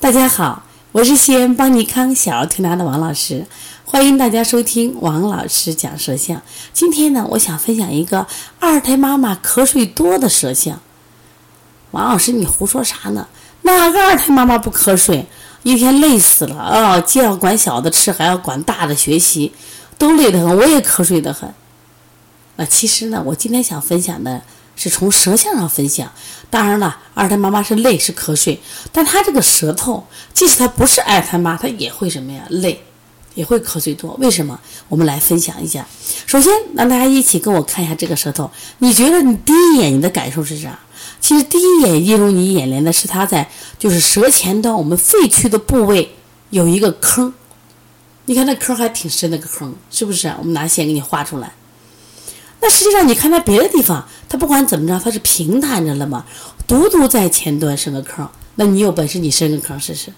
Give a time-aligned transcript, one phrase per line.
[0.00, 0.62] 大家好，
[0.92, 3.44] 我是西安邦尼康小儿推拿的王老师，
[3.84, 6.40] 欢迎大家收听王老师讲舌象。
[6.72, 8.26] 今天呢，我想分享一个
[8.58, 10.80] 二胎妈妈瞌睡多的舌象。
[11.90, 13.28] 王老师，你胡说啥呢？
[13.60, 15.26] 哪个二胎妈妈不瞌睡？
[15.64, 16.98] 一天累死了啊！
[16.98, 19.52] 既要管小的吃，还要管大的学习，
[19.98, 20.56] 都累得很。
[20.56, 21.52] 我也瞌睡得很。
[22.56, 24.40] 那其实呢，我今天想分享的。
[24.82, 26.10] 是从舌象上分享，
[26.48, 28.58] 当然了，二胎妈妈是累是瞌睡，
[28.90, 32.42] 但她这个舌头，即使她不是二胎妈，她也会什么呀？
[32.48, 32.82] 累，
[33.34, 34.14] 也会瞌睡多。
[34.14, 34.58] 为什么？
[34.88, 35.86] 我们来分享一下。
[36.26, 40.78] 首先，让大家一起跟我看一下这个舌头，你觉得你第一眼你的感受是啥？
[41.20, 43.46] 其实第一眼映入你眼帘的是它在
[43.78, 46.16] 就是舌前端我们肺区的部位
[46.48, 47.34] 有一个坑，
[48.24, 50.28] 你看那坑还挺深，那个坑是不是？
[50.38, 51.52] 我们拿线给你画出来。
[52.62, 56.24] 那实际上，你看它别的地方，它不管怎么着，它是平坦着了嘛，
[56.66, 58.28] 独独在前端生个坑。
[58.56, 60.12] 那你有本事你生个坑试试。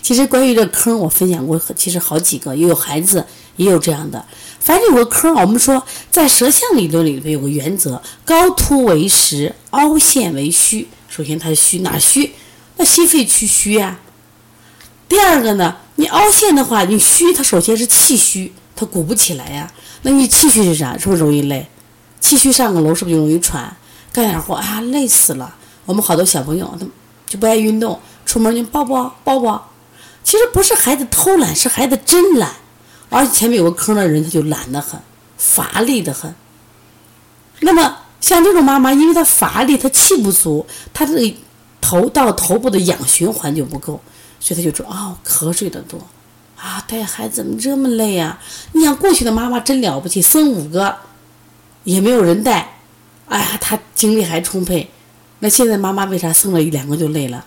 [0.00, 3.26] 其实关于这坑，我分享过，其实好几个，也有孩子
[3.56, 4.24] 也有这样的。
[4.60, 10.86] 反正有个坑，我们说在舌象理论里头有个原则：高凸为实，凹陷为虚。
[11.08, 12.32] 首先它是虚，哪虚？
[12.76, 13.98] 那心肺区虚呀。
[15.08, 19.72] 第二个呢，你凹陷的话，你虚，它首先是气虚，它鼓不起来呀。
[20.02, 20.96] 那你气虚是啥？
[20.96, 21.66] 是不是容易累？
[22.20, 23.76] 气虚上个楼是不是就容易喘？
[24.12, 25.54] 干点活，哎呀，累死了。
[25.84, 26.86] 我们好多小朋友他
[27.26, 29.70] 就不爱运动，出门就抱抱抱抱。
[30.24, 32.52] 其实不是孩子偷懒，是孩子真懒。
[33.10, 35.00] 而且前面有个坑的人，他就懒得很，
[35.36, 36.34] 乏力的很。
[37.60, 41.36] 那么像这种妈妈，因为她乏力，她气不足，她这
[41.80, 44.00] 头到头部的氧循环就不够，
[44.40, 45.98] 所以她就说哦，瞌睡的多
[46.56, 46.82] 啊。
[46.86, 48.38] 带孩子怎么这么累呀？
[48.72, 50.96] 你想过去的妈妈真了不起，生五个。
[51.94, 52.76] 也没有人带，
[53.28, 54.90] 哎呀，他精力还充沛。
[55.38, 57.46] 那现在妈妈为啥生了一两个就累了，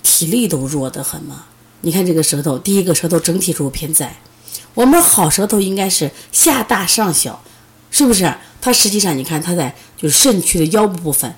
[0.00, 1.46] 体力都弱得很嘛？
[1.80, 4.14] 你看这个舌头，第一个舌头整体是偏窄？
[4.74, 7.42] 我们好舌头应该是下大上小，
[7.90, 8.32] 是不是？
[8.60, 11.34] 它实际上你看它在就是肾区的腰部部分，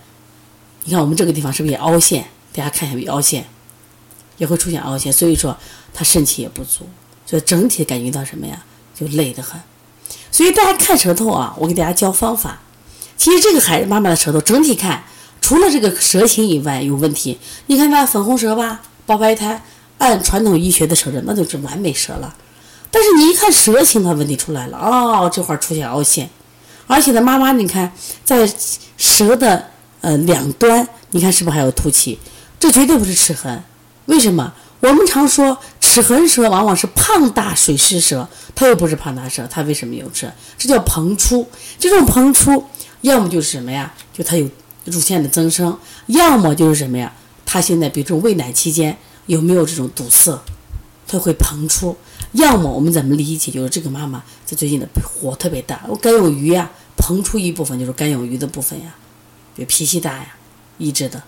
[0.85, 2.27] 你看我们这个地方是不是也凹陷？
[2.53, 3.47] 大家看一下，有凹陷，
[4.37, 5.57] 也会出现凹陷，所以说
[5.95, 6.87] 它肾气也不足，
[7.25, 8.63] 所以整体感觉到什么呀？
[8.95, 9.59] 就累得很。
[10.31, 12.59] 所以大家看舌头啊，我给大家教方法。
[13.17, 15.05] 其实这个孩子妈妈的舌头整体看，
[15.41, 19.63] 除了这个舌形以外有问题，你看吧粉红舌吧，包白苔，
[19.99, 22.35] 按传统医学的舌诊，那就是完美舌了。
[22.91, 26.29] 但是你一看舌形，它问题出来了哦，这块出现凹陷，
[26.87, 27.91] 而且呢，妈妈你看
[28.25, 28.49] 在
[28.97, 29.71] 舌的
[30.03, 32.19] 呃两端，你看是不是还有凸起？
[32.59, 33.63] 这绝对不是齿痕，
[34.07, 34.53] 为什么？
[34.81, 35.57] 我们常说
[35.97, 40.31] 齿痕舌往往是胖大水湿舌，它又不是胖大舌，它为什么有齿？
[40.59, 41.49] 这叫膨出。
[41.79, 42.63] 这种膨出，
[43.01, 43.95] 要么就是什么呀？
[44.13, 44.47] 就它有
[44.85, 47.11] 乳腺的增生，要么就是什么呀？
[47.47, 50.39] 它现在比如说喂奶期间有没有这种堵塞，
[51.09, 51.97] 它会膨出。
[52.33, 53.51] 要么我们怎么理解？
[53.51, 58.95] 就是这个妈妈在最近的火特别大，我肝有余呀，膨出一部分就是肝有余的部分呀，
[59.57, 60.37] 就脾气大呀，
[60.77, 61.23] 抑制的。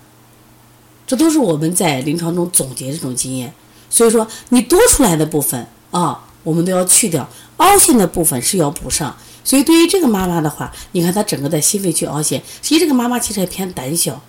[1.07, 3.55] 这都是我们在临床中总结这种经验，
[3.91, 9.17] 所以说你多出来的部分啊，我们都要去掉，凹陷的部分是要补上。
[9.45, 14.21] 所以对于这个妈妈的话，你看她整个在心肺区凹陷，其实这个妈妈其实也偏胆小，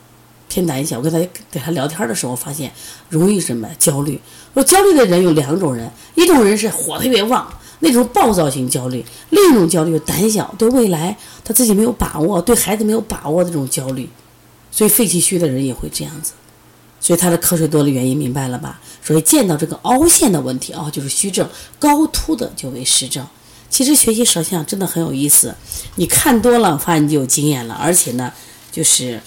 [0.47, 0.97] 偏胆小。
[0.97, 1.19] 我跟她
[1.51, 2.71] 跟她聊天的时候发现，
[3.09, 4.21] 容易什么焦虑。
[4.53, 14.09] 说焦虑的人有两种人，一种人是火特别旺，那种暴躁型焦虑；另一种焦虑胆小，对未来他自己没有把握，对孩子没有把握的这种焦虑。
[14.71, 16.31] 所以肺气虚的人也会这样子。
[16.99, 18.79] 所以他的瞌睡多的原因明白了吧？
[19.01, 21.49] 所以见到这个凹陷的问题啊，就是虚症，
[21.79, 23.25] 高凸的就为实症。
[23.69, 25.55] 其实学习舌象真的很有意思，
[25.95, 28.33] 你看多了，发现你就有经验了，而且呢，
[28.71, 29.21] 就是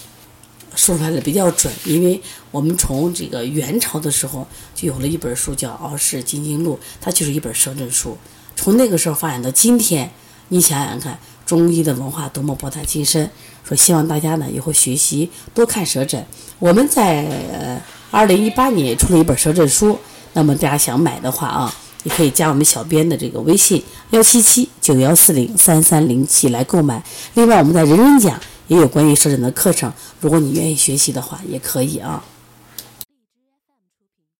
[0.74, 1.72] 说出来的比较准。
[1.84, 8.18] 因为我们从这个元朝的时候就有了一本书叫《敖氏金经录》，它就是一本舌诊书。
[8.54, 10.10] 从那个时候发展到今天，
[10.48, 11.18] 你想想看。
[11.44, 13.28] 中医的文化多么博大精深，
[13.66, 16.24] 说希望大家呢以后学习多看舌诊。
[16.58, 17.80] 我们在呃
[18.10, 19.98] 二零一八年出了一本舌诊书，
[20.32, 21.74] 那么大家想买的话啊，
[22.04, 27.02] 你可以加我们小编的这个微信幺七七九幺四零三三零七来购买。
[27.34, 28.38] 另外，我们在人人讲
[28.68, 32.22] 也有关于舌诊的课程，如果你愿意学习的话，也可以啊。